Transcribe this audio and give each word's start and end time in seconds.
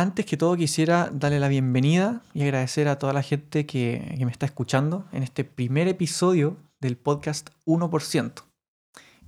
Antes 0.00 0.24
que 0.24 0.38
todo 0.38 0.56
quisiera 0.56 1.10
darle 1.12 1.38
la 1.38 1.48
bienvenida 1.48 2.22
y 2.32 2.40
agradecer 2.40 2.88
a 2.88 2.98
toda 2.98 3.12
la 3.12 3.22
gente 3.22 3.66
que, 3.66 4.16
me 4.18 4.32
está 4.32 4.46
escuchando 4.46 5.06
en 5.12 5.22
este 5.22 5.44
primer 5.44 5.88
episodio 5.88 6.56
del 6.80 6.96
podcast 6.96 7.50
1%, 7.66 8.32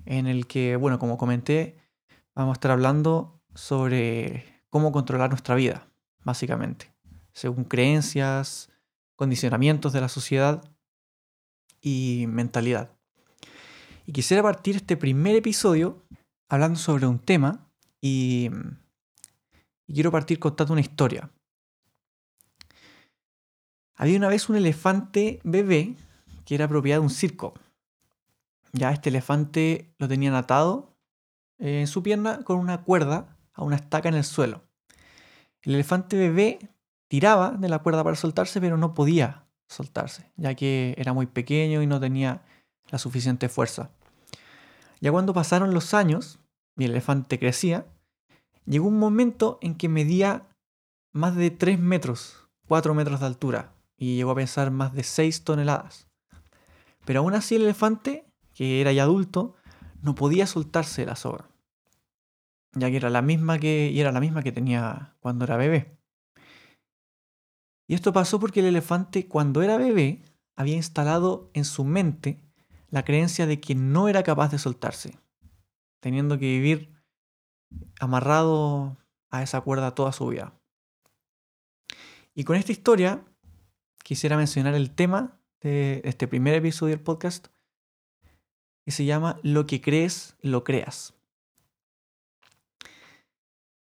en 0.06 0.26
el 0.26 0.46
que, 0.46 0.76
bueno, 0.76 0.98
como 0.98 1.18
comenté, 1.18 1.76
vamos 2.34 2.54
a 2.54 2.56
estar 2.56 2.70
hablando 2.70 3.38
sobre 3.54 4.46
cómo 4.70 4.92
controlar 4.92 5.28
nuestra 5.28 5.56
vida, 5.56 5.90
básicamente, 6.24 6.90
según 7.34 7.64
creencias, 7.64 8.70
condicionamientos 9.14 9.92
de 9.92 10.00
la 10.00 10.08
sociedad 10.08 10.64
y 11.82 12.24
mentalidad. 12.28 12.96
Y 14.06 14.12
quisiera 14.12 14.42
partir 14.42 14.76
este 14.76 14.96
primer 14.96 15.36
episodio 15.36 16.02
hablando 16.48 16.78
sobre 16.78 17.06
un 17.06 17.18
tema 17.18 17.70
y 18.00 18.48
y 19.86 19.94
quiero 19.94 20.10
partir 20.10 20.38
contando 20.38 20.72
una 20.72 20.80
historia. 20.80 21.30
Había 23.94 24.16
una 24.16 24.28
vez 24.28 24.48
un 24.48 24.56
elefante 24.56 25.40
bebé 25.44 25.96
que 26.44 26.54
era 26.54 26.68
propiedad 26.68 26.96
de 26.96 27.04
un 27.04 27.10
circo. 27.10 27.54
Ya 28.72 28.90
este 28.90 29.10
elefante 29.10 29.94
lo 29.98 30.08
tenían 30.08 30.34
atado 30.34 30.96
en 31.58 31.86
su 31.86 32.02
pierna 32.02 32.42
con 32.42 32.58
una 32.58 32.82
cuerda 32.82 33.36
a 33.52 33.62
una 33.62 33.76
estaca 33.76 34.08
en 34.08 34.14
el 34.14 34.24
suelo. 34.24 34.62
El 35.62 35.74
elefante 35.74 36.16
bebé 36.16 36.58
tiraba 37.08 37.50
de 37.52 37.68
la 37.68 37.78
cuerda 37.80 38.02
para 38.02 38.16
soltarse, 38.16 38.60
pero 38.60 38.76
no 38.76 38.94
podía 38.94 39.46
soltarse, 39.68 40.32
ya 40.36 40.54
que 40.54 40.94
era 40.98 41.12
muy 41.12 41.26
pequeño 41.26 41.82
y 41.82 41.86
no 41.86 42.00
tenía 42.00 42.42
la 42.90 42.98
suficiente 42.98 43.48
fuerza. 43.48 43.90
Ya 45.00 45.12
cuando 45.12 45.34
pasaron 45.34 45.74
los 45.74 45.94
años 45.94 46.40
y 46.76 46.84
el 46.84 46.92
elefante 46.92 47.38
crecía, 47.38 47.86
llegó 48.66 48.88
un 48.88 48.98
momento 48.98 49.58
en 49.60 49.74
que 49.74 49.88
medía 49.88 50.48
más 51.12 51.36
de 51.36 51.50
3 51.50 51.78
metros, 51.78 52.48
4 52.68 52.94
metros 52.94 53.20
de 53.20 53.26
altura, 53.26 53.74
y 53.96 54.16
llegó 54.16 54.32
a 54.32 54.36
pesar 54.36 54.70
más 54.70 54.94
de 54.94 55.02
6 55.02 55.44
toneladas. 55.44 56.08
Pero 57.04 57.20
aún 57.20 57.34
así 57.34 57.56
el 57.56 57.62
elefante, 57.62 58.26
que 58.54 58.80
era 58.80 58.92
ya 58.92 59.04
adulto, 59.04 59.54
no 60.00 60.14
podía 60.14 60.46
soltarse 60.46 61.06
la 61.06 61.16
soga, 61.16 61.48
ya 62.72 62.90
que 62.90 62.96
era 62.96 63.10
la 63.10 63.22
misma 63.22 63.58
que, 63.58 63.90
y 63.92 64.00
era 64.00 64.12
la 64.12 64.20
misma 64.20 64.42
que 64.42 64.52
tenía 64.52 65.16
cuando 65.20 65.44
era 65.44 65.56
bebé. 65.56 65.98
Y 67.88 67.94
esto 67.94 68.12
pasó 68.12 68.40
porque 68.40 68.60
el 68.60 68.66
elefante 68.66 69.28
cuando 69.28 69.62
era 69.62 69.76
bebé 69.76 70.22
había 70.56 70.76
instalado 70.76 71.50
en 71.54 71.64
su 71.64 71.84
mente 71.84 72.40
la 72.88 73.04
creencia 73.04 73.46
de 73.46 73.60
que 73.60 73.74
no 73.74 74.08
era 74.08 74.22
capaz 74.22 74.50
de 74.50 74.58
soltarse, 74.58 75.18
teniendo 76.00 76.38
que 76.38 76.46
vivir 76.46 76.92
amarrado 78.00 78.96
a 79.30 79.42
esa 79.42 79.60
cuerda 79.60 79.94
toda 79.94 80.12
su 80.12 80.26
vida. 80.28 80.54
Y 82.34 82.44
con 82.44 82.56
esta 82.56 82.72
historia 82.72 83.24
quisiera 84.02 84.36
mencionar 84.36 84.74
el 84.74 84.94
tema 84.94 85.38
de 85.60 86.02
este 86.04 86.26
primer 86.26 86.54
episodio 86.54 86.96
del 86.96 87.04
podcast 87.04 87.48
que 88.84 88.90
se 88.90 89.04
llama 89.04 89.38
Lo 89.42 89.66
que 89.66 89.80
crees, 89.80 90.36
lo 90.40 90.64
creas. 90.64 91.14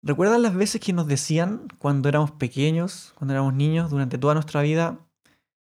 ¿Recuerdan 0.02 0.42
las 0.42 0.54
veces 0.54 0.80
que 0.80 0.92
nos 0.92 1.08
decían 1.08 1.66
cuando 1.78 2.08
éramos 2.08 2.30
pequeños, 2.30 3.12
cuando 3.16 3.34
éramos 3.34 3.54
niños, 3.54 3.90
durante 3.90 4.18
toda 4.18 4.34
nuestra 4.34 4.62
vida, 4.62 5.00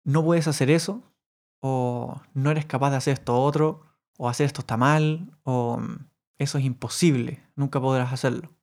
no 0.04 0.24
puedes 0.24 0.48
hacer 0.48 0.70
eso? 0.70 1.02
¿O 1.60 2.20
no 2.34 2.50
eres 2.50 2.66
capaz 2.66 2.90
de 2.90 2.96
hacer 2.96 3.14
esto 3.14 3.40
otro? 3.40 3.82
¿O 4.18 4.28
hacer 4.28 4.46
esto 4.46 4.62
está 4.62 4.76
mal? 4.76 5.38
¿O 5.44 5.80
eso 6.38 6.58
es 6.58 6.64
imposible, 6.64 7.42
nunca 7.56 7.80
podrás 7.80 8.12
hacerlo. 8.12 8.54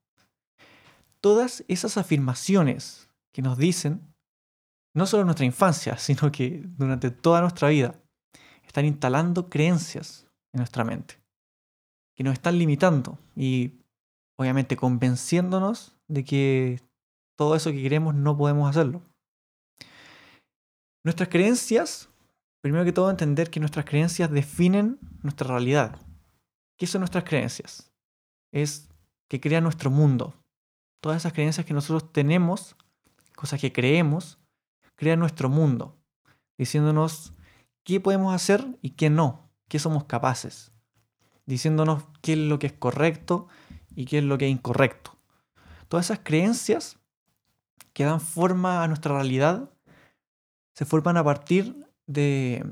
Todas 1.21 1.63
esas 1.67 1.97
afirmaciones 1.97 3.09
que 3.33 3.41
nos 3.41 3.57
dicen, 3.57 4.13
no 4.93 5.05
solo 5.05 5.21
en 5.21 5.27
nuestra 5.27 5.45
infancia, 5.45 5.97
sino 5.99 6.31
que 6.31 6.63
durante 6.77 7.11
toda 7.11 7.41
nuestra 7.41 7.69
vida, 7.69 7.95
están 8.65 8.85
instalando 8.85 9.49
creencias 9.49 10.27
en 10.53 10.59
nuestra 10.59 10.85
mente, 10.85 11.21
que 12.15 12.23
nos 12.23 12.33
están 12.33 12.57
limitando 12.57 13.19
y 13.35 13.81
obviamente 14.39 14.77
convenciéndonos 14.77 15.97
de 16.07 16.23
que 16.23 16.81
todo 17.37 17.55
eso 17.55 17.71
que 17.71 17.81
queremos 17.81 18.15
no 18.15 18.37
podemos 18.37 18.69
hacerlo. 18.69 19.01
Nuestras 21.03 21.29
creencias, 21.29 22.09
primero 22.61 22.85
que 22.85 22.93
todo 22.93 23.09
entender 23.09 23.49
que 23.49 23.59
nuestras 23.59 23.85
creencias 23.85 24.31
definen 24.31 24.99
nuestra 25.21 25.47
realidad, 25.47 25.99
¿Qué 26.81 26.87
son 26.87 27.01
nuestras 27.01 27.25
creencias? 27.25 27.91
Es 28.51 28.89
que 29.29 29.39
crea 29.39 29.61
nuestro 29.61 29.91
mundo. 29.91 30.33
Todas 30.99 31.19
esas 31.19 31.31
creencias 31.31 31.63
que 31.63 31.75
nosotros 31.75 32.11
tenemos, 32.11 32.75
cosas 33.35 33.61
que 33.61 33.71
creemos, 33.71 34.39
crean 34.95 35.19
nuestro 35.19 35.47
mundo, 35.47 35.95
diciéndonos 36.57 37.33
qué 37.83 37.99
podemos 37.99 38.33
hacer 38.33 38.65
y 38.81 38.95
qué 38.95 39.11
no, 39.11 39.47
qué 39.69 39.77
somos 39.77 40.05
capaces, 40.05 40.71
diciéndonos 41.45 42.05
qué 42.23 42.33
es 42.33 42.39
lo 42.39 42.57
que 42.57 42.65
es 42.65 42.73
correcto 42.73 43.47
y 43.93 44.05
qué 44.05 44.17
es 44.17 44.23
lo 44.23 44.39
que 44.39 44.47
es 44.47 44.51
incorrecto. 44.51 45.15
Todas 45.87 46.07
esas 46.07 46.21
creencias 46.23 46.97
que 47.93 48.05
dan 48.05 48.21
forma 48.21 48.83
a 48.83 48.87
nuestra 48.87 49.13
realidad 49.13 49.69
se 50.73 50.85
forman 50.85 51.17
a 51.17 51.23
partir 51.23 51.87
de, 52.07 52.65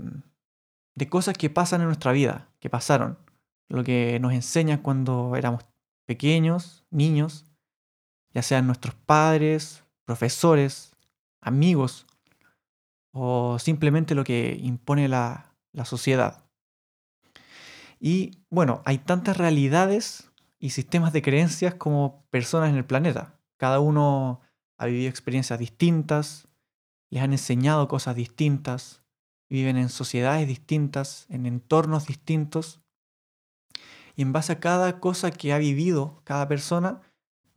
de 0.95 1.09
cosas 1.09 1.37
que 1.37 1.51
pasan 1.51 1.81
en 1.81 1.87
nuestra 1.87 2.11
vida, 2.11 2.49
que 2.59 2.71
pasaron, 2.71 3.28
lo 3.69 3.83
que 3.83 4.19
nos 4.19 4.33
enseñan 4.33 4.79
cuando 4.79 5.35
éramos 5.35 5.63
pequeños, 6.05 6.83
niños, 6.89 7.45
ya 8.33 8.41
sean 8.41 8.65
nuestros 8.65 8.95
padres, 8.95 9.83
profesores, 10.05 10.95
amigos, 11.41 12.07
o 13.11 13.57
simplemente 13.59 14.15
lo 14.15 14.23
que 14.23 14.59
impone 14.61 15.07
la, 15.07 15.55
la 15.71 15.85
sociedad. 15.85 16.45
Y 17.99 18.43
bueno, 18.49 18.81
hay 18.85 18.97
tantas 18.97 19.37
realidades 19.37 20.31
y 20.57 20.71
sistemas 20.71 21.13
de 21.13 21.21
creencias 21.21 21.75
como 21.75 22.25
personas 22.29 22.69
en 22.69 22.75
el 22.75 22.85
planeta. 22.85 23.39
Cada 23.57 23.79
uno 23.79 24.41
ha 24.77 24.85
vivido 24.85 25.09
experiencias 25.09 25.59
distintas, 25.59 26.47
les 27.09 27.21
han 27.21 27.33
enseñado 27.33 27.87
cosas 27.87 28.15
distintas, 28.15 29.03
viven 29.49 29.77
en 29.77 29.89
sociedades 29.89 30.47
distintas, 30.47 31.25
en 31.29 31.45
entornos 31.45 32.07
distintos, 32.07 32.78
y 34.19 34.21
en 34.21 34.33
base 34.33 34.51
a 34.51 34.59
cada 34.59 34.99
cosa 34.99 35.31
que 35.31 35.53
ha 35.53 35.57
vivido 35.57 36.19
cada 36.25 36.45
persona, 36.49 36.99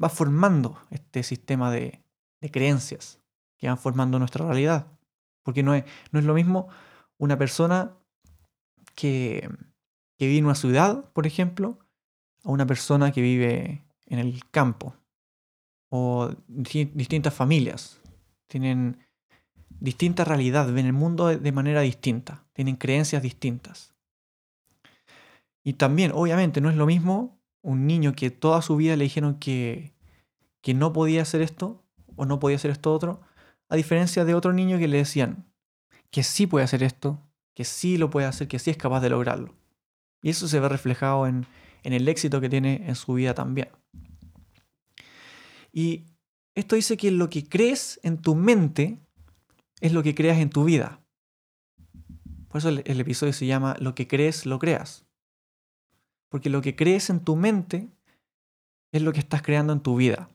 va 0.00 0.09
formando 0.09 0.79
este 0.91 1.25
sistema 1.25 1.73
de, 1.73 2.05
creencias 2.53 3.19
que 3.59 3.67
van 3.67 3.79
formando 3.79 4.20
nuestra 4.20 4.47
realidad. 4.47 4.87
Porque 5.43 5.64
no 5.64 5.75
es, 5.75 5.82
no 6.12 6.20
es 6.20 6.25
lo 6.25 6.35
mismo 6.35 6.69
una 7.19 7.37
persona 7.37 7.97
que, 8.94 9.50
que 10.17 10.26
vive 10.29 10.38
en 10.38 10.44
una 10.44 10.55
ciudad, 10.55 11.11
por 11.12 11.26
ejemplo, 11.26 11.81
a 12.44 12.50
una 12.53 12.64
persona 12.64 13.11
que 13.11 13.23
vive 13.23 13.85
en 14.06 14.20
el 14.20 14.49
campo. 14.53 14.94
O 15.88 16.31
distintas 16.47 17.35
familias. 17.35 18.00
Tienen 18.47 18.99
distinta 19.81 20.25
realidad, 20.25 20.73
ven 20.73 20.87
el 20.87 20.93
mundo 20.93 21.26
de 21.26 21.53
manera 21.53 21.81
distinta, 21.81 22.44
tienen 22.53 22.76
creencias 22.76 23.20
distintas. 23.20 23.93
Y 25.64 25.75
también, 25.75 26.12
obviamente, 26.14 26.61
no 26.61 26.70
es 26.70 26.76
lo 26.76 26.87
mismo 26.87 27.38
un 27.62 27.87
niño 27.87 28.14
que 28.14 28.31
toda 28.31 28.62
su 28.62 28.76
vida 28.76 28.97
le 28.97 29.05
dijeron 29.05 29.38
que, 29.38 29.94
que 30.61 30.75
no 30.75 30.93
podía 30.93 31.23
hacer 31.23 31.43
esto 31.43 31.85
o 32.17 32.26
no 32.26 32.41
podía 32.41 32.56
hacer 32.56 32.70
esto 32.70 32.93
otro, 32.93 33.20
a 33.69 33.76
diferencia 33.76 34.25
de 34.25 34.35
otro 34.35 34.53
niño 34.53 34.79
que 34.79 34.88
le 34.88 34.99
decían 34.99 35.47
que 36.11 36.23
sí 36.23 36.47
puede 36.47 36.64
hacer 36.64 36.82
esto, 36.82 37.20
que 37.55 37.64
sí 37.64 37.97
lo 37.97 38.11
puede 38.11 38.26
hacer, 38.26 38.49
que 38.49 38.59
sí 38.59 38.70
es 38.70 38.76
capaz 38.76 39.00
de 39.00 39.11
lograrlo. 39.11 39.55
Y 40.23 40.31
eso 40.31 40.47
se 40.47 40.61
ve 40.61 40.69
reflejado 40.69 41.26
en, 41.26 41.47
en 41.82 41.93
el 41.93 42.06
éxito 42.09 42.41
que 42.41 42.49
tiene 42.49 42.82
en 42.87 42.94
su 42.97 43.14
vida 43.14 43.35
también. 43.35 43.69
Y 45.73 46.05
esto 46.55 46.76
dice 46.76 46.97
que 46.97 47.11
lo 47.11 47.31
que 47.31 47.49
crees 47.49 47.99
en 48.03 48.19
tu 48.19 48.35
mente 48.35 48.99
es 49.81 49.93
lo 49.93 50.03
que 50.03 50.14
creas 50.14 50.38
en 50.38 50.50
tu 50.50 50.64
vida. 50.64 51.00
Por 52.49 52.59
eso 52.59 52.69
el, 52.69 52.82
el 52.85 53.00
episodio 53.00 53.32
se 53.32 53.47
llama 53.47 53.76
Lo 53.81 53.94
que 53.94 54.06
crees, 54.06 54.44
lo 54.44 54.59
creas. 54.59 55.06
Porque 56.32 56.49
lo 56.49 56.62
que 56.62 56.75
crees 56.75 57.11
en 57.11 57.20
tu 57.20 57.37
mente 57.37 57.90
es 58.90 59.02
lo 59.02 59.12
que 59.12 59.20
estás 59.20 59.43
creando 59.43 59.75
en 59.75 59.81
tu 59.81 59.96
vida. 59.96 60.31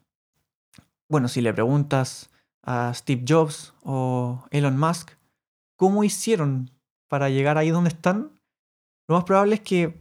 Bueno, 1.10 1.28
si 1.28 1.42
le 1.42 1.52
preguntas 1.52 2.30
a 2.62 2.94
Steve 2.94 3.26
Jobs 3.28 3.74
o 3.82 4.46
Elon 4.52 4.78
Musk 4.78 5.14
cómo 5.76 6.04
hicieron 6.04 6.70
para 7.10 7.32
llegar 7.32 7.58
ahí 7.58 7.72
donde 7.72 7.90
están, 7.90 8.40
lo 9.08 9.16
más 9.16 9.24
probable 9.24 9.56
es 9.56 9.62
que, 9.62 10.00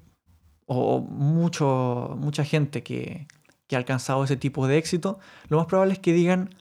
o 0.66 1.00
mucho, 1.00 2.14
mucha 2.18 2.44
gente 2.44 2.82
que, 2.82 3.26
que 3.66 3.74
ha 3.74 3.78
alcanzado 3.78 4.22
ese 4.22 4.36
tipo 4.36 4.66
de 4.66 4.76
éxito, 4.76 5.18
lo 5.48 5.56
más 5.56 5.66
probable 5.66 5.94
es 5.94 5.98
que 5.98 6.12
digan 6.12 6.54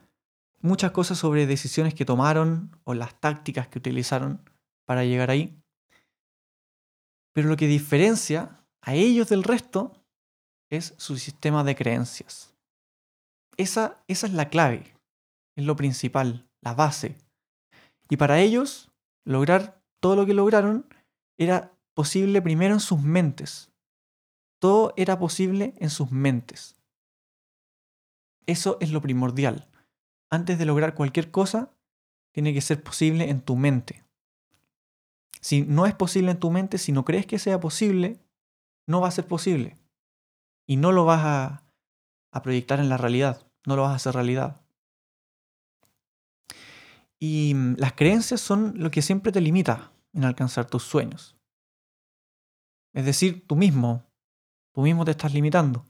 muchas 0.61 0.91
cosas 0.91 1.17
sobre 1.17 1.45
decisiones 1.45 1.93
que 1.93 2.05
tomaron 2.05 2.71
o 2.85 2.93
las 2.93 3.19
tácticas 3.19 3.67
que 3.67 3.79
utilizaron 3.79 4.49
para 4.85 5.03
llegar 5.03 5.29
ahí. 5.29 5.61
Pero 7.33 7.49
lo 7.49 7.57
que 7.57 7.67
diferencia 7.67 8.61
a 8.85 8.93
ellos 8.93 9.29
del 9.29 9.43
resto 9.43 9.91
es 10.69 10.93
su 10.97 11.17
sistema 11.17 11.63
de 11.63 11.75
creencias. 11.75 12.55
Esa, 13.57 14.03
esa 14.07 14.27
es 14.27 14.33
la 14.33 14.49
clave, 14.49 14.95
es 15.55 15.65
lo 15.65 15.75
principal, 15.75 16.47
la 16.61 16.75
base. 16.75 17.15
Y 18.09 18.17
para 18.17 18.39
ellos, 18.39 18.91
lograr 19.25 19.81
todo 19.99 20.15
lo 20.15 20.27
que 20.27 20.35
lograron 20.35 20.85
era 21.39 21.73
posible 21.95 22.43
primero 22.43 22.75
en 22.75 22.79
sus 22.79 23.01
mentes. 23.01 23.71
Todo 24.59 24.93
era 24.97 25.17
posible 25.17 25.73
en 25.77 25.89
sus 25.89 26.11
mentes. 26.11 26.75
Eso 28.45 28.77
es 28.81 28.91
lo 28.91 29.01
primordial. 29.01 29.67
Antes 30.29 30.59
de 30.59 30.65
lograr 30.65 30.93
cualquier 30.93 31.31
cosa, 31.31 31.71
tiene 32.33 32.53
que 32.53 32.61
ser 32.61 32.83
posible 32.83 33.31
en 33.31 33.41
tu 33.41 33.55
mente. 33.55 34.03
Si 35.41 35.63
no 35.63 35.87
es 35.87 35.95
posible 35.95 36.31
en 36.31 36.39
tu 36.39 36.51
mente, 36.51 36.77
si 36.77 36.91
no 36.91 37.03
crees 37.03 37.25
que 37.25 37.39
sea 37.39 37.59
posible, 37.59 38.19
no 38.87 39.01
va 39.01 39.07
a 39.07 39.11
ser 39.11 39.27
posible. 39.27 39.77
Y 40.67 40.77
no 40.77 40.91
lo 40.91 41.05
vas 41.05 41.21
a, 41.23 41.61
proyectar 42.43 42.81
en 42.81 42.89
la 42.89 42.97
realidad, 42.97 43.47
no 43.65 43.77
lo 43.77 43.83
vas 43.83 43.93
a 43.93 43.95
hacer 43.95 44.13
realidad. 44.13 44.61
Y 47.17 47.53
mm, 47.55 47.75
las 47.77 47.93
creencias 47.93 48.41
son 48.41 48.73
lo 48.75 48.91
que 48.91 49.01
siempre 49.01 49.31
te 49.31 49.39
limita 49.39 49.93
en 50.11 50.25
alcanzar 50.25 50.65
tus 50.65 50.83
sueños. 50.83 51.37
Es 52.93 53.05
decir, 53.05 53.45
tú 53.47 53.55
mismo, 53.55 54.03
tú 54.73 54.81
mismo 54.81 55.05
te 55.05 55.11
estás 55.11 55.33
limitando. 55.33 55.85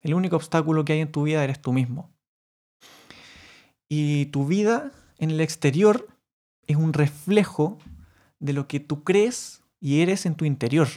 El 0.00 0.14
único 0.14 0.36
obstáculo 0.36 0.84
que 0.84 0.94
hay 0.94 1.00
en 1.00 1.12
tu 1.12 1.22
vida 1.22 1.44
eres 1.44 1.62
tú 1.62 1.72
mismo. 1.72 2.12
Y 3.88 4.26
tu 4.26 4.46
vida 4.46 4.92
en 5.18 5.30
el 5.30 5.40
exterior 5.40 6.08
es 6.66 6.76
un 6.76 6.92
reflejo 6.92 7.78
de 8.38 8.52
lo 8.52 8.66
que 8.66 8.80
tú 8.80 9.04
crees 9.04 9.62
y 9.80 10.00
eres 10.00 10.26
en 10.26 10.34
tu 10.34 10.44
interior. 10.44 10.88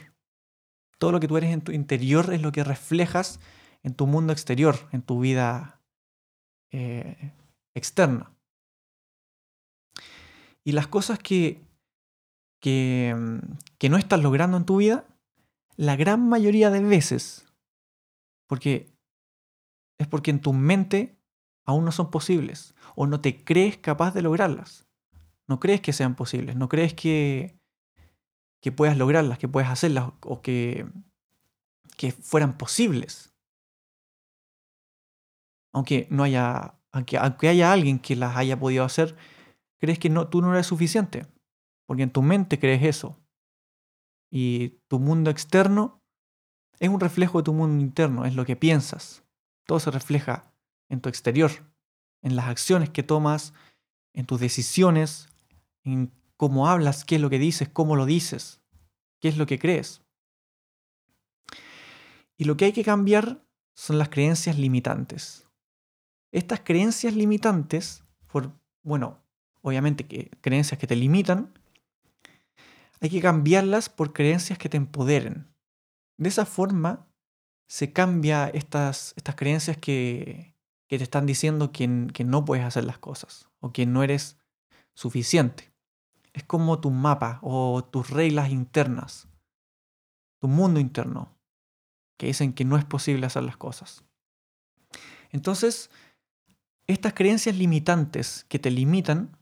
Todo 0.98 1.12
lo 1.12 1.20
que 1.20 1.28
tú 1.28 1.38
eres 1.38 1.52
en 1.52 1.62
tu 1.62 1.72
interior 1.72 2.34
es 2.34 2.42
lo 2.42 2.52
que 2.52 2.64
reflejas 2.64 3.40
en 3.84 3.94
tu 3.94 4.08
mundo 4.08 4.34
exterior, 4.34 4.76
en 4.92 5.02
tu 5.02 5.20
vida 5.20 5.82
eh, 6.72 7.34
externa. 7.76 8.34
Y 10.64 10.74
las 10.74 10.88
cosas 10.88 11.20
que, 11.20 11.62
que, 12.60 13.16
que 13.78 13.90
no 13.90 13.98
estás 13.98 14.22
logrando 14.22 14.58
en 14.58 14.66
tu 14.66 14.78
vida, 14.78 15.06
la 15.76 15.96
gran 15.96 16.28
mayoría 16.28 16.70
de 16.72 16.82
veces, 16.82 17.46
porque 18.48 18.92
es 19.98 20.08
porque 20.08 20.32
en 20.32 20.42
tu 20.42 20.54
mente 20.54 21.18
aún 21.66 21.86
no 21.86 21.92
son 21.92 22.10
posibles 22.10 22.76
o 22.96 23.08
no 23.08 23.22
te 23.22 23.44
crees 23.44 23.78
capaz 23.78 24.14
de 24.14 24.22
lograrlas. 24.22 24.88
No 25.48 25.60
crees 25.60 25.82
que 25.82 25.94
sean 25.94 26.16
posibles, 26.16 26.56
no 26.56 26.68
crees 26.68 26.94
que, 26.94 27.57
que 28.62 28.72
puedas 28.72 28.98
lograrlas, 28.98 29.38
que 29.38 29.48
puedas 29.48 29.70
hacerlas 29.70 30.12
o 30.22 30.42
que, 30.42 30.86
que 31.96 32.12
fueran 32.12 32.58
posibles. 32.58 33.34
Aunque 35.74 36.08
no 36.10 36.24
haya, 36.24 36.76
aunque, 36.92 37.18
aunque 37.18 37.50
haya 37.50 37.72
alguien 37.72 38.00
que 38.00 38.16
las 38.16 38.36
haya 38.36 38.60
podido 38.60 38.84
hacer, 38.84 39.16
crees 39.80 40.00
que 40.00 40.10
no, 40.10 40.28
tú 40.28 40.42
no 40.42 40.54
eres 40.54 40.68
suficiente. 40.68 41.28
Porque 41.86 42.04
en 42.04 42.12
tu 42.12 42.22
mente 42.22 42.60
crees 42.60 42.84
eso. 42.84 43.18
Y 44.30 44.70
tu 44.88 45.00
mundo 45.00 45.30
externo 45.30 46.02
es 46.80 46.90
un 46.90 47.00
reflejo 47.00 47.40
de 47.40 47.46
tu 47.46 47.54
mundo 47.54 47.82
interno, 47.82 48.26
es 48.26 48.36
lo 48.36 48.46
que 48.46 48.56
piensas. 48.56 49.24
Todo 49.66 49.80
se 49.80 49.92
refleja 49.92 50.52
en 50.90 51.02
tu 51.02 51.10
exterior, 51.10 51.52
en 52.22 52.36
las 52.36 52.48
acciones 52.48 52.90
que 52.90 53.04
tomas, 53.04 53.54
en 54.14 54.26
tus 54.26 54.40
decisiones, 54.40 55.30
en 55.84 56.12
cómo 56.38 56.68
hablas, 56.68 57.04
qué 57.04 57.16
es 57.16 57.22
lo 57.22 57.30
que 57.30 57.40
dices, 57.40 57.68
cómo 57.68 57.96
lo 57.96 58.06
dices, 58.06 58.62
qué 59.20 59.28
es 59.28 59.38
lo 59.38 59.46
que 59.46 59.60
crees. 59.60 60.02
Y 62.38 62.46
lo 62.46 62.56
que 62.56 62.66
hay 62.66 62.72
que 62.72 62.84
cambiar 62.84 63.44
son 63.74 63.98
las 63.98 64.10
creencias 64.10 64.58
limitantes. 64.58 65.48
Estas 66.32 66.62
creencias 66.62 67.16
limitantes, 67.16 68.04
por, 68.32 68.52
bueno, 68.84 69.24
obviamente 69.62 70.08
que 70.08 70.30
creencias 70.42 70.80
que 70.80 70.88
te 70.88 70.96
limitan, 70.96 71.54
hay 73.02 73.10
que 73.10 73.22
cambiarlas 73.22 73.90
por 73.90 74.14
creencias 74.14 74.60
que 74.60 74.70
te 74.70 74.78
empoderen. 74.78 75.48
De 76.18 76.30
esa 76.30 76.46
forma 76.46 77.08
se 77.68 77.92
cambia 77.92 78.50
estas, 78.50 79.14
estas 79.18 79.36
creencias 79.36 79.78
que, 79.78 80.56
que 80.88 80.98
te 80.98 81.04
están 81.04 81.26
diciendo 81.26 81.72
que, 81.72 82.08
que 82.14 82.24
no 82.24 82.46
puedes 82.46 82.66
hacer 82.66 82.86
las 82.86 82.98
cosas 82.98 83.50
o 83.60 83.74
que 83.74 83.86
no 83.86 84.04
eres 84.04 84.38
suficiente. 84.94 85.72
Es 86.38 86.44
como 86.44 86.80
tu 86.80 86.92
mapa 86.92 87.40
o 87.42 87.84
tus 87.84 88.12
reglas 88.12 88.52
internas, 88.52 89.28
tu 90.40 90.48
mundo 90.48 90.80
interno, 90.80 91.36
que 92.16 92.28
dicen 92.28 92.54
que 92.54 92.64
no 92.64 92.78
es 92.78 92.86
posible 92.86 93.26
hacer 93.26 93.42
las 93.42 93.58
cosas. 93.58 94.06
Entonces, 95.32 95.90
estas 96.86 97.14
creencias 97.14 97.56
limitantes 97.56 98.46
que 98.50 98.60
te 98.60 98.70
limitan, 98.70 99.36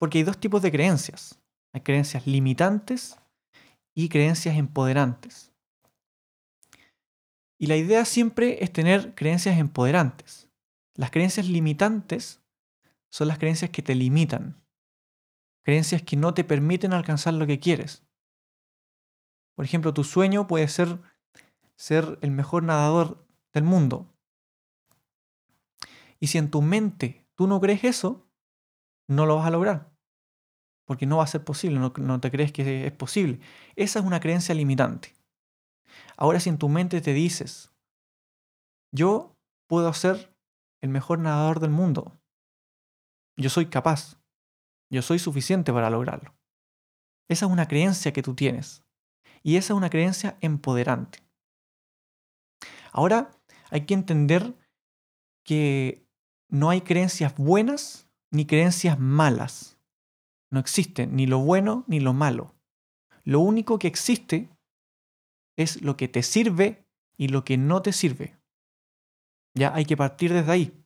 porque 0.00 0.18
hay 0.18 0.24
dos 0.24 0.40
tipos 0.40 0.62
de 0.62 0.72
creencias. 0.72 1.40
Hay 1.72 1.82
creencias 1.82 2.26
limitantes 2.26 3.16
y 3.94 4.08
creencias 4.08 4.56
empoderantes. 4.56 5.52
Y 7.56 7.66
la 7.66 7.76
idea 7.76 8.04
siempre 8.04 8.64
es 8.64 8.72
tener 8.72 9.14
creencias 9.14 9.60
empoderantes. 9.60 10.48
Las 10.96 11.12
creencias 11.12 11.46
limitantes 11.46 12.40
son 13.12 13.28
las 13.28 13.38
creencias 13.38 13.70
que 13.70 13.82
te 13.82 13.94
limitan, 13.94 14.59
creencias 15.62 16.02
que 16.02 16.16
no 16.16 16.34
te 16.34 16.44
permiten 16.44 16.92
alcanzar 16.92 17.34
lo 17.34 17.46
que 17.46 17.60
quieres. 17.60 18.04
Por 19.54 19.64
ejemplo, 19.64 19.92
tu 19.92 20.04
sueño 20.04 20.46
puede 20.46 20.68
ser 20.68 20.98
ser 21.80 22.18
el 22.20 22.30
mejor 22.30 22.62
nadador 22.62 23.26
del 23.54 23.64
mundo. 23.64 24.06
Y 26.18 26.26
si 26.26 26.36
en 26.36 26.50
tu 26.50 26.60
mente 26.60 27.26
tú 27.34 27.46
no 27.46 27.58
crees 27.58 27.84
eso, 27.84 28.28
no 29.08 29.24
lo 29.24 29.36
vas 29.36 29.46
a 29.46 29.50
lograr. 29.50 29.90
Porque 30.84 31.06
no 31.06 31.16
va 31.16 31.24
a 31.24 31.26
ser 31.26 31.42
posible, 31.42 31.78
no, 31.78 32.20
te 32.20 32.30
crees 32.30 32.52
que 32.52 32.86
es 32.86 32.92
posible. 32.92 33.40
Esa 33.76 33.98
es 33.98 34.04
una 34.04 34.20
creencia 34.20 34.54
limitante. 34.54 35.14
Ahora 36.18 36.38
si 36.38 36.50
en 36.50 36.58
tu 36.58 36.68
mente 36.68 37.00
te 37.00 37.14
dices, 37.14 37.72
yo 38.92 39.34
puedo 39.66 39.90
ser 39.94 40.36
el 40.82 40.90
mejor 40.90 41.18
nadador 41.18 41.60
del 41.60 41.70
mundo. 41.70 42.20
Yo 43.38 43.48
soy 43.48 43.66
capaz. 43.66 44.19
Yo 44.90 45.02
soy 45.02 45.18
suficiente 45.18 45.72
para 45.72 45.90
lograrlo. 45.90 46.34
Esa 47.28 47.46
es 47.46 47.52
una 47.52 47.68
creencia 47.68 48.12
que 48.12 48.22
tú 48.22 48.34
tienes. 48.34 48.84
Y 49.42 49.56
esa 49.56 49.72
es 49.72 49.76
una 49.76 49.90
creencia 49.90 50.36
empoderante. 50.40 51.20
Ahora 52.92 53.30
hay 53.70 53.86
que 53.86 53.94
entender 53.94 54.54
que 55.44 56.06
no 56.48 56.70
hay 56.70 56.80
creencias 56.80 57.36
buenas 57.36 58.08
ni 58.32 58.46
creencias 58.46 58.98
malas. 58.98 59.78
No 60.50 60.58
existe 60.58 61.06
ni 61.06 61.26
lo 61.26 61.38
bueno 61.38 61.84
ni 61.86 62.00
lo 62.00 62.12
malo. 62.12 62.54
Lo 63.24 63.40
único 63.40 63.78
que 63.78 63.86
existe 63.86 64.50
es 65.56 65.82
lo 65.82 65.96
que 65.96 66.08
te 66.08 66.22
sirve 66.22 66.84
y 67.16 67.28
lo 67.28 67.44
que 67.44 67.56
no 67.56 67.82
te 67.82 67.92
sirve. 67.92 68.36
Ya 69.54 69.74
hay 69.74 69.84
que 69.84 69.96
partir 69.96 70.32
desde 70.32 70.50
ahí. 70.50 70.79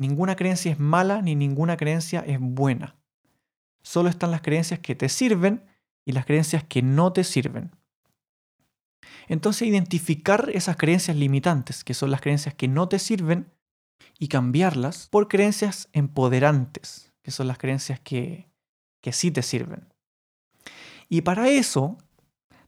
Ninguna 0.00 0.34
creencia 0.34 0.72
es 0.72 0.78
mala 0.78 1.20
ni 1.20 1.34
ninguna 1.34 1.76
creencia 1.76 2.20
es 2.20 2.40
buena. 2.40 2.96
Solo 3.82 4.08
están 4.08 4.30
las 4.30 4.40
creencias 4.40 4.80
que 4.80 4.94
te 4.94 5.10
sirven 5.10 5.62
y 6.06 6.12
las 6.12 6.24
creencias 6.24 6.64
que 6.64 6.80
no 6.80 7.12
te 7.12 7.22
sirven. 7.22 7.70
Entonces 9.28 9.68
identificar 9.68 10.48
esas 10.54 10.78
creencias 10.78 11.18
limitantes, 11.18 11.84
que 11.84 11.92
son 11.92 12.10
las 12.10 12.22
creencias 12.22 12.54
que 12.54 12.66
no 12.66 12.88
te 12.88 12.98
sirven, 12.98 13.52
y 14.18 14.28
cambiarlas 14.28 15.06
por 15.10 15.28
creencias 15.28 15.90
empoderantes, 15.92 17.12
que 17.22 17.30
son 17.30 17.46
las 17.46 17.58
creencias 17.58 18.00
que, 18.00 18.50
que 19.02 19.12
sí 19.12 19.30
te 19.30 19.42
sirven. 19.42 19.92
Y 21.10 21.20
para 21.20 21.50
eso 21.50 21.98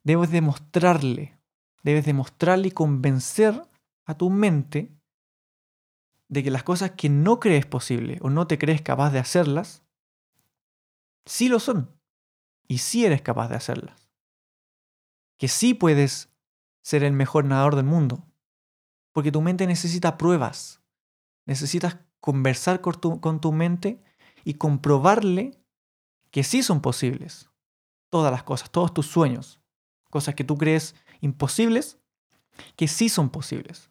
debes 0.04 0.30
demostrarle, 0.30 1.38
debes 1.82 2.04
demostrarle 2.04 2.68
y 2.68 2.72
convencer 2.72 3.62
a 4.04 4.18
tu 4.18 4.28
mente 4.28 4.90
de 6.32 6.42
que 6.42 6.50
las 6.50 6.62
cosas 6.62 6.92
que 6.92 7.10
no 7.10 7.40
crees 7.40 7.66
posible 7.66 8.16
o 8.22 8.30
no 8.30 8.46
te 8.46 8.56
crees 8.56 8.80
capaz 8.80 9.10
de 9.10 9.18
hacerlas, 9.18 9.82
sí 11.26 11.50
lo 11.50 11.60
son. 11.60 11.94
Y 12.66 12.78
sí 12.78 13.04
eres 13.04 13.20
capaz 13.20 13.48
de 13.48 13.56
hacerlas. 13.56 14.08
Que 15.36 15.48
sí 15.48 15.74
puedes 15.74 16.32
ser 16.80 17.04
el 17.04 17.12
mejor 17.12 17.44
nadador 17.44 17.76
del 17.76 17.84
mundo. 17.84 18.24
Porque 19.12 19.30
tu 19.30 19.42
mente 19.42 19.66
necesita 19.66 20.16
pruebas. 20.16 20.80
Necesitas 21.44 21.98
conversar 22.18 22.80
con 22.80 22.98
tu, 22.98 23.20
con 23.20 23.42
tu 23.42 23.52
mente 23.52 24.02
y 24.42 24.54
comprobarle 24.54 25.60
que 26.30 26.44
sí 26.44 26.62
son 26.62 26.80
posibles. 26.80 27.50
Todas 28.08 28.32
las 28.32 28.42
cosas, 28.42 28.70
todos 28.70 28.94
tus 28.94 29.06
sueños, 29.06 29.60
cosas 30.08 30.34
que 30.34 30.44
tú 30.44 30.56
crees 30.56 30.94
imposibles, 31.20 31.98
que 32.74 32.88
sí 32.88 33.10
son 33.10 33.28
posibles, 33.28 33.90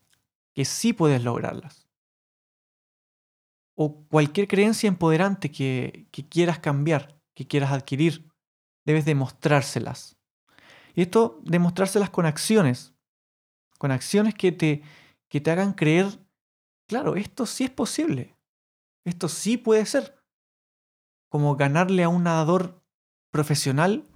que 0.55 0.65
sí 0.65 0.91
puedes 0.91 1.23
lograrlas. 1.23 1.90
O 3.83 4.05
cualquier 4.09 4.47
creencia 4.47 4.87
empoderante 4.87 5.51
que, 5.51 6.07
quieras 6.29 6.59
cambiar, 6.59 7.19
que 7.33 7.47
quieras 7.47 7.71
adquirir, 7.71 8.31
debes 8.85 9.05
demostrárselas. 9.05 10.19
Y 10.93 11.01
esto, 11.01 11.39
demostrárselas 11.41 12.11
con 12.11 12.27
acciones, 12.27 12.93
con 13.79 13.89
acciones 13.89 14.35
que 14.35 14.51
te, 14.51 14.83
que 15.29 15.41
te 15.41 15.49
hagan 15.49 15.73
creer, 15.73 16.05
claro, 16.87 17.15
esto 17.15 17.47
sí 17.47 17.63
es 17.63 17.71
posible, 17.71 18.37
esto 19.03 19.27
sí 19.27 19.57
puede 19.57 19.83
ser. 19.87 20.15
Como 21.31 21.55
ganarle 21.55 22.03
a 22.03 22.09
un 22.09 22.25
nadador 22.25 22.83
profesional 23.31 24.07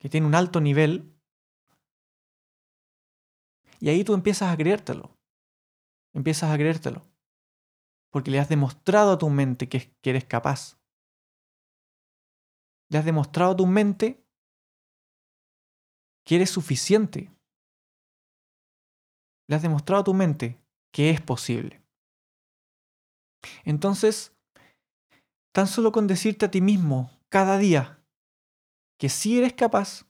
que 0.00 0.10
tiene 0.10 0.26
un 0.26 0.34
alto 0.34 0.60
nivel. 0.60 1.16
Y 3.80 3.88
ahí 3.88 4.04
tú 4.04 4.12
empiezas 4.12 4.52
a 4.52 4.56
creértelo. 4.58 5.16
Empiezas 6.12 6.50
a 6.50 6.58
creértelo. 6.58 7.11
Porque 8.12 8.30
le 8.30 8.38
has 8.38 8.48
demostrado 8.48 9.12
a 9.12 9.18
tu 9.18 9.30
mente 9.30 9.68
que, 9.68 9.90
eres 10.02 10.24
capaz. 10.24 10.78
Le 12.90 12.98
has 12.98 13.04
demostrado 13.06 13.52
a 13.52 13.56
tu 13.56 13.66
mente 13.66 14.22
que 16.24 16.36
eres 16.36 16.50
suficiente. 16.50 17.32
Le 19.48 19.56
has 19.56 19.62
demostrado 19.62 20.02
a 20.02 20.04
tu 20.04 20.14
mente 20.14 20.62
que 20.92 21.08
es 21.08 21.22
posible. 21.22 21.82
Entonces, 23.64 24.36
tan 25.52 25.66
solo 25.66 25.90
con 25.90 26.06
decirte 26.06 26.44
a 26.44 26.50
ti 26.50 26.60
mismo 26.60 27.10
cada 27.30 27.56
día 27.56 27.98
que 28.98 29.08
sí 29.08 29.38
eres 29.38 29.54
capaz, 29.54 30.06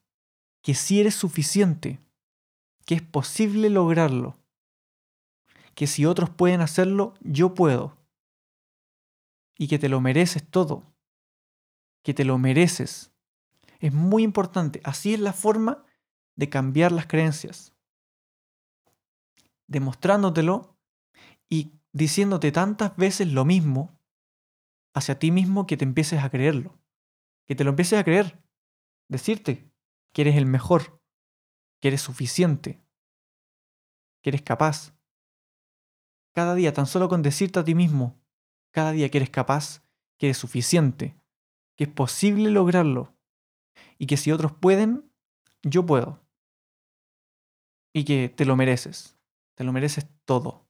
que 0.61 0.75
sí 0.75 1.01
eres 1.01 1.15
suficiente, 1.15 2.01
que 2.85 2.97
es 2.97 3.03
posible 3.03 3.71
lograrlo, 3.71 4.42
que 5.75 5.87
si 5.87 6.07
otros 6.07 6.31
pueden 6.31 6.61
hacerlo, 6.61 7.15
yo 7.21 7.55
puedo, 7.55 7.97
y 9.57 9.69
que 9.69 9.79
te 9.79 9.89
lo 9.89 10.01
mereces 10.01 10.47
todo 10.49 10.93
que 12.03 12.15
te 12.15 12.25
lo 12.25 12.39
mereces. 12.39 13.13
Es 13.81 13.93
muy 13.93 14.23
importante. 14.23 14.81
Así 14.85 15.15
es 15.15 15.21
la 15.21 15.33
forma 15.33 15.85
de 16.37 16.49
cambiar 16.49 16.93
las 16.93 17.07
creencias. 17.07 17.75
Demostrándotelo 19.67 20.77
y 21.49 21.73
diciéndote 21.93 22.53
tantas 22.53 22.97
veces 22.97 23.29
lo 23.29 23.45
mismo 23.45 23.99
hacia 24.95 25.19
ti 25.19 25.31
mismo 25.31 25.67
que 25.67 25.77
te 25.77 25.85
empieces 25.85 26.23
a 26.23 26.31
creerlo. 26.31 26.79
Que 27.47 27.55
te 27.55 27.65
lo 27.65 27.71
empieces 27.71 27.99
a 27.99 28.05
creer. 28.05 28.43
Decirte 29.09 29.71
que 30.13 30.23
eres 30.23 30.37
el 30.37 30.47
mejor, 30.47 31.01
que 31.81 31.89
eres 31.89 32.03
suficiente, 32.03 32.81
que 34.23 34.31
eres 34.31 34.43
capaz. 34.43 34.95
Cada 36.33 36.55
día, 36.55 36.73
tan 36.73 36.87
solo 36.87 37.09
con 37.09 37.23
decirte 37.23 37.59
a 37.59 37.65
ti 37.65 37.75
mismo, 37.75 38.19
cada 38.71 38.93
día 38.93 39.11
que 39.11 39.19
eres 39.19 39.31
capaz, 39.31 39.83
que 40.19 40.27
eres 40.27 40.39
suficiente, 40.39 41.15
que 41.77 41.85
es 41.85 41.91
posible 41.91 42.51
lograrlo 42.51 43.15
y 43.99 44.07
que 44.07 44.17
si 44.17 44.33
otros 44.33 44.53
pueden, 44.53 45.11
yo 45.63 45.85
puedo. 45.85 46.21
Y 47.95 48.05
que 48.05 48.29
te 48.29 48.45
lo 48.45 48.57
mereces, 48.57 49.17
te 49.55 49.65
lo 49.65 49.73
mereces 49.73 50.07
todo. 50.25 50.67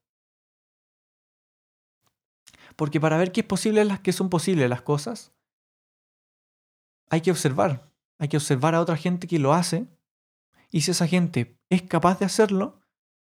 Porque 2.76 3.00
para 3.00 3.16
ver 3.16 3.32
qué 3.32 3.40
es 3.40 3.46
posible, 3.46 3.84
las 3.84 4.00
que 4.00 4.12
son 4.12 4.28
posibles 4.28 4.68
las 4.68 4.82
cosas, 4.82 5.32
hay 7.10 7.20
que 7.20 7.30
observar, 7.30 7.92
hay 8.18 8.28
que 8.28 8.38
observar 8.38 8.74
a 8.74 8.80
otra 8.80 8.96
gente 8.96 9.26
que 9.26 9.38
lo 9.38 9.52
hace 9.52 9.86
y 10.70 10.80
si 10.80 10.90
esa 10.90 11.06
gente 11.06 11.58
es 11.68 11.82
capaz 11.82 12.18
de 12.18 12.24
hacerlo, 12.24 12.80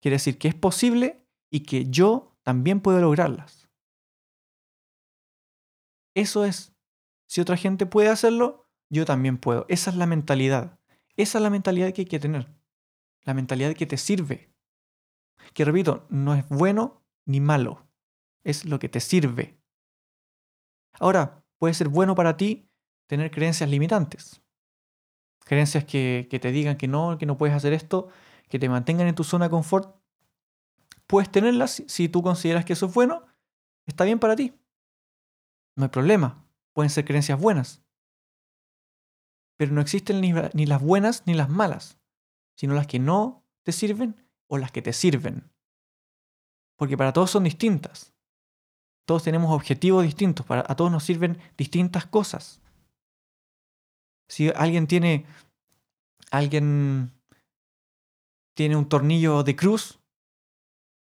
quiere 0.00 0.16
decir 0.16 0.38
que 0.38 0.48
es 0.48 0.54
posible 0.54 1.19
y 1.50 1.60
que 1.60 1.90
yo 1.90 2.36
también 2.42 2.80
puedo 2.80 3.00
lograrlas. 3.00 3.68
Eso 6.14 6.44
es 6.44 6.72
si 7.30 7.40
otra 7.40 7.56
gente 7.56 7.86
puede 7.86 8.08
hacerlo, 8.08 8.66
yo 8.88 9.04
también 9.04 9.38
puedo. 9.38 9.64
Esa 9.68 9.90
es 9.90 9.96
la 9.96 10.06
mentalidad. 10.06 10.80
Esa 11.16 11.38
es 11.38 11.42
la 11.42 11.50
mentalidad 11.50 11.92
que 11.92 12.00
hay 12.00 12.06
que 12.06 12.18
tener. 12.18 12.48
La 13.22 13.34
mentalidad 13.34 13.72
que 13.74 13.86
te 13.86 13.96
sirve. 13.96 14.52
Que 15.54 15.64
repito, 15.64 16.08
no 16.10 16.34
es 16.34 16.48
bueno 16.48 17.04
ni 17.26 17.38
malo. 17.38 17.86
Es 18.42 18.64
lo 18.64 18.80
que 18.80 18.88
te 18.88 18.98
sirve. 18.98 19.60
Ahora, 20.98 21.44
puede 21.56 21.72
ser 21.72 21.88
bueno 21.88 22.16
para 22.16 22.36
ti 22.36 22.68
tener 23.06 23.30
creencias 23.30 23.70
limitantes. 23.70 24.42
Creencias 25.44 25.84
que, 25.84 26.26
que 26.28 26.40
te 26.40 26.50
digan 26.50 26.76
que 26.76 26.88
no, 26.88 27.16
que 27.16 27.26
no 27.26 27.38
puedes 27.38 27.54
hacer 27.54 27.72
esto, 27.72 28.08
que 28.48 28.58
te 28.58 28.68
mantengan 28.68 29.06
en 29.06 29.14
tu 29.14 29.22
zona 29.22 29.44
de 29.44 29.50
confort. 29.50 29.99
Puedes 31.10 31.30
tenerlas 31.30 31.82
si 31.86 32.08
tú 32.08 32.22
consideras 32.22 32.64
que 32.64 32.72
eso 32.72 32.86
es 32.86 32.94
bueno. 32.94 33.26
Está 33.86 34.04
bien 34.04 34.18
para 34.18 34.36
ti. 34.36 34.54
No 35.76 35.84
hay 35.84 35.90
problema 35.90 36.46
pueden 36.72 36.90
ser 36.90 37.04
creencias 37.04 37.38
buenas. 37.38 37.82
Pero 39.58 39.72
no 39.72 39.80
existen 39.80 40.20
ni, 40.20 40.66
las 40.66 40.82
buenas 40.82 41.26
ni 41.26 41.34
las 41.34 41.50
malas, 41.50 41.98
sino 42.56 42.74
las 42.74 42.86
que 42.86 42.98
no 42.98 43.44
te 43.64 43.72
sirven 43.72 44.16
o 44.48 44.56
las 44.56 44.72
que 44.72 44.80
te 44.80 44.94
sirven. 44.94 45.50
Porque 46.76 46.96
para 46.96 47.12
todos 47.12 47.30
son 47.30 47.44
distintas. 47.44 48.14
Todos 49.06 49.24
tenemos 49.24 49.52
objetivos 49.52 50.04
distintos, 50.04 50.46
para, 50.46 50.64
a 50.66 50.74
todos 50.74 50.90
nos 50.90 51.04
sirven 51.04 51.38
distintas 51.58 52.06
cosas. 52.06 52.62
Si 54.28 54.48
alguien 54.48 54.86
tiene 54.86 55.26
alguien 56.30 57.12
tiene 58.56 58.76
un 58.76 58.88
tornillo 58.88 59.42
de 59.42 59.56
cruz 59.56 59.99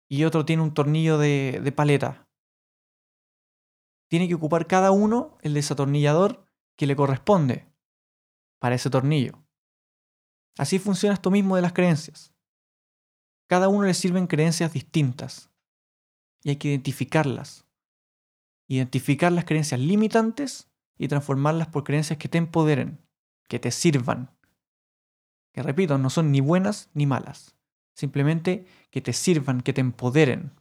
y 0.07 0.23
otro 0.23 0.45
tiene 0.45 0.63
un 0.63 0.73
tornillo 0.73 1.17
de, 1.17 1.61
de 1.63 1.71
paleta 1.71 2.25
tiene 4.07 4.27
que 4.27 4.35
ocupar 4.35 4.67
cada 4.67 4.91
uno 4.91 5.37
el 5.41 5.53
desatornillador 5.53 6.45
que 6.77 6.87
le 6.87 6.95
corresponde 6.95 7.67
para 8.59 8.75
ese 8.75 8.89
tornillo. 8.89 9.43
Así 10.57 10.79
funciona 10.79 11.15
esto 11.15 11.31
mismo 11.31 11.55
de 11.55 11.61
las 11.61 11.73
creencias. 11.73 12.33
Cada 13.47 13.67
uno 13.67 13.85
le 13.85 13.93
sirven 13.93 14.27
creencias 14.27 14.73
distintas 14.73 15.51
y 16.43 16.49
hay 16.49 16.55
que 16.55 16.69
identificarlas. 16.69 17.65
Identificar 18.67 19.31
las 19.31 19.45
creencias 19.45 19.79
limitantes 19.79 20.69
y 20.97 21.07
transformarlas 21.07 21.67
por 21.67 21.83
creencias 21.83 22.17
que 22.17 22.29
te 22.29 22.37
empoderen, 22.37 23.05
que 23.47 23.59
te 23.59 23.71
sirvan. 23.71 24.35
Que 25.51 25.61
repito, 25.61 25.97
no 25.97 26.09
son 26.09 26.31
ni 26.31 26.39
buenas 26.39 26.89
ni 26.93 27.05
malas, 27.05 27.54
simplemente 27.95 28.65
que 28.91 29.01
te 29.01 29.13
sirvan, 29.13 29.61
que 29.61 29.73
te 29.73 29.81
empoderen. 29.81 30.51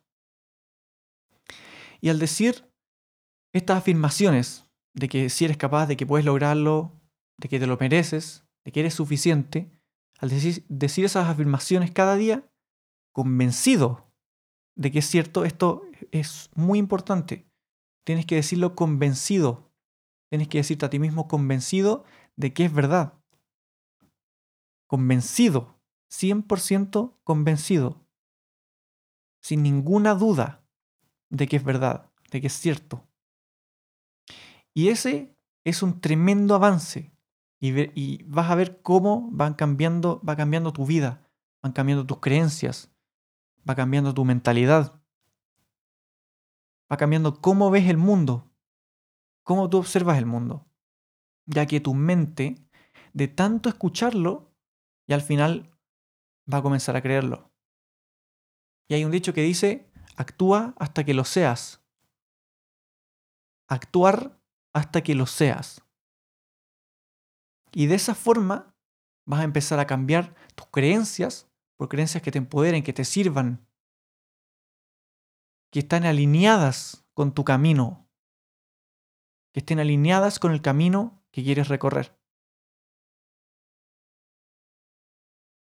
Y 2.01 2.09
al 2.09 2.19
decir 2.19 2.71
estas 3.53 3.79
afirmaciones 3.79 4.67
de 4.95 5.09
que 5.09 5.31
si 5.31 5.45
eres 5.45 5.57
capaz, 5.57 5.87
de 5.87 5.97
que 5.97 6.07
puedes 6.07 6.25
lograrlo, 6.25 7.01
de 7.39 7.49
que 7.49 7.59
te 7.59 7.67
lo 7.67 7.77
mereces, 7.77 8.45
de 8.65 8.73
que 8.73 8.81
eres 8.81 8.95
suficiente, 8.95 9.71
al 10.19 10.31
decir, 10.31 10.65
decir 10.69 11.05
esas 11.05 11.29
afirmaciones 11.29 11.91
cada 11.91 12.17
día, 12.17 12.49
convencido 13.13 14.11
de 14.77 14.91
que 14.91 14.99
es 15.01 15.07
cierto, 15.07 15.45
esto 15.45 15.83
es 16.11 16.51
muy 16.55 16.79
importante. 16.79 17.47
Tienes 18.05 18.27
que 18.27 18.35
decirlo 18.35 18.75
convencido. 18.75 19.73
Tienes 20.31 20.49
que 20.49 20.59
decirte 20.59 20.87
a 20.87 20.91
ti 20.91 20.99
mismo 20.99 21.29
convencido 21.29 22.05
de 22.37 22.53
que 22.53 22.65
es 22.65 22.73
verdad. 22.73 23.15
Convencido. 24.89 25.74
100% 26.21 27.19
convencido. 27.25 28.07
Sin 29.41 29.63
ninguna 29.63 30.15
duda 30.15 30.65
de 31.29 31.49
que 31.49 31.57
es 31.57 31.65
verdad, 31.65 32.11
de 32.31 32.41
que 32.41 32.47
es 32.47 32.53
cierto. 32.55 33.07
Y 34.73 34.89
ese 34.89 35.37
es 35.65 35.83
un 35.83 36.01
tremendo 36.01 36.55
avance. 36.55 37.13
Y, 37.61 38.23
vas 38.25 38.51
a 38.51 38.55
ver 38.55 38.83
cómo 38.83 39.31
van 39.33 39.55
cambiando, 39.55 40.21
va 40.21 40.37
cambiando 40.37 40.73
tu 40.73 40.85
vida, 40.85 41.27
van 41.63 41.73
cambiando 41.73 42.05
tus 42.05 42.21
creencias, 42.21 42.93
va 43.69 43.75
cambiando 43.75 44.13
tu 44.13 44.27
mentalidad, 44.27 45.01
va 46.93 46.97
cambiando 46.99 47.41
cómo 47.41 47.71
ves 47.71 47.89
el 47.89 47.97
mundo, 47.97 48.51
cómo 49.45 49.71
tú 49.71 49.79
observas 49.79 50.19
el 50.19 50.27
mundo. 50.27 50.69
Ya 51.47 51.65
que 51.65 51.81
tu 51.81 51.95
mente, 51.95 52.69
de 53.15 53.29
tanto 53.29 53.71
escucharlo, 53.71 54.53
y 55.07 55.15
al 55.15 55.23
final 55.23 55.74
va 56.53 56.59
a 56.59 56.63
comenzar 56.63 56.97
a 56.97 57.03
creerlo. 57.03 57.53
Y 58.89 58.95
hay 58.95 59.05
un 59.05 59.11
dicho 59.11 59.33
que 59.33 59.43
dice, 59.43 59.91
actúa 60.17 60.75
hasta 60.79 61.05
que 61.05 61.15
lo 61.15 61.25
seas. 61.25 61.83
Actuar 63.69 64.41
hasta 64.73 65.03
que 65.03 65.15
lo 65.15 65.27
seas. 65.27 65.83
Y 67.73 67.87
de 67.87 67.95
esa 67.95 68.15
forma 68.15 68.77
vas 69.27 69.41
a 69.41 69.45
empezar 69.45 69.81
a 69.81 69.87
cambiar 69.87 70.35
tus 70.55 70.67
creencias 70.67 71.51
por 71.77 71.89
creencias 71.89 72.23
que 72.23 72.31
te 72.31 72.39
empoderen, 72.39 72.85
que 72.85 72.93
te 72.93 73.05
sirvan, 73.05 73.67
que 75.73 75.81
están 75.81 76.05
alineadas 76.05 77.05
con 77.15 77.35
tu 77.35 77.45
camino, 77.45 78.09
que 79.53 79.61
estén 79.61 79.81
alineadas 79.81 80.39
con 80.39 80.53
el 80.53 80.63
camino 80.63 81.25
que 81.33 81.43
quieres 81.43 81.69
recorrer. 81.69 82.17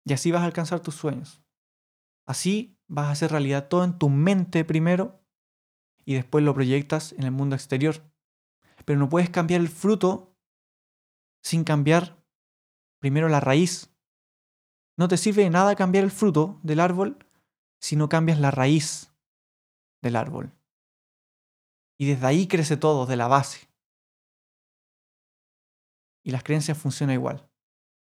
Y 0.08 0.14
así 0.14 0.32
vas 0.32 0.44
a 0.44 0.46
alcanzar 0.46 0.80
tus 0.80 0.96
sueños. 0.96 1.44
Así 2.26 2.80
vas 2.88 3.08
a 3.08 3.12
hacer 3.12 3.30
realidad 3.30 3.68
todo 3.68 3.84
en 3.84 4.00
tu 4.00 4.08
mente 4.08 4.64
primero 4.64 5.22
y 6.06 6.14
después 6.14 6.46
lo 6.46 6.54
proyectas 6.54 7.12
en 7.12 7.24
el 7.24 7.32
mundo 7.32 7.58
exterior. 7.58 8.10
Pero 8.86 9.00
no 9.00 9.10
puedes 9.10 9.30
cambiar 9.30 9.60
el 9.60 9.68
fruto 9.68 10.34
sin 11.44 11.66
cambiar 11.66 12.24
primero 13.00 13.28
la 13.28 13.42
raíz. 13.42 13.94
No 14.98 15.10
te 15.10 15.18
sirve 15.18 15.44
de 15.44 15.50
nada 15.50 15.76
cambiar 15.76 16.06
el 16.06 16.12
fruto 16.12 16.62
del 16.64 16.80
árbol 16.80 17.18
si 17.82 17.98
no 17.98 18.08
cambias 18.08 18.40
la 18.40 18.52
raíz 18.52 19.12
del 20.02 20.16
árbol. 20.16 20.54
Y 22.00 22.08
desde 22.08 22.28
ahí 22.28 22.48
crece 22.48 22.78
todo, 22.78 23.08
de 23.08 23.18
la 23.18 23.28
base. 23.28 23.68
Y 26.24 26.32
las 26.32 26.44
creencias 26.44 26.78
funcionan 26.78 27.16
igual. 27.16 27.52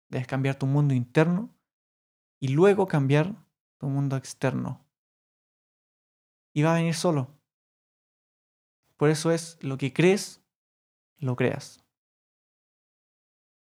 Debes 0.10 0.28
cambiar 0.28 0.56
tu 0.56 0.66
mundo 0.66 0.94
interno 0.94 1.55
y 2.40 2.50
luego 2.50 2.88
cambiar 2.88 3.36
tu 3.78 3.88
mundo 3.88 4.18
externo. 4.18 4.86
Y 6.54 6.64
va 6.64 6.72
a 6.74 6.76
venir 6.76 6.96
solo. 6.96 7.30
Por 8.98 9.10
eso 9.10 9.32
es 9.32 9.58
lo 9.62 9.78
que 9.78 9.94
crees, 9.94 10.42
lo 11.18 11.36
creas. 11.36 11.85